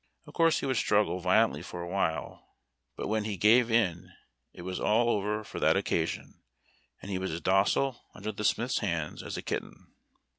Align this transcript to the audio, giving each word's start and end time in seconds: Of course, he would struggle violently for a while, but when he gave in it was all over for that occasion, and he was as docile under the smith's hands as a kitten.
Of 0.25 0.33
course, 0.33 0.59
he 0.61 0.65
would 0.65 0.77
struggle 0.77 1.19
violently 1.19 1.61
for 1.61 1.83
a 1.83 1.87
while, 1.87 2.55
but 2.95 3.07
when 3.07 3.23
he 3.23 3.37
gave 3.37 3.69
in 3.69 4.11
it 4.51 4.63
was 4.63 4.79
all 4.79 5.11
over 5.11 5.43
for 5.43 5.59
that 5.59 5.77
occasion, 5.77 6.41
and 7.03 7.11
he 7.11 7.19
was 7.19 7.29
as 7.29 7.41
docile 7.41 8.03
under 8.15 8.31
the 8.31 8.43
smith's 8.43 8.79
hands 8.79 9.21
as 9.21 9.37
a 9.37 9.43
kitten. 9.43 9.93